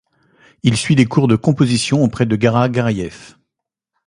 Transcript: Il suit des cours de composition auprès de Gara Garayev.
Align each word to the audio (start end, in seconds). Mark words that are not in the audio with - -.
Il 0.63 0.77
suit 0.77 0.95
des 0.95 1.05
cours 1.05 1.27
de 1.27 1.35
composition 1.35 2.03
auprès 2.03 2.25
de 2.25 2.35
Gara 2.35 2.69
Garayev. 2.69 3.35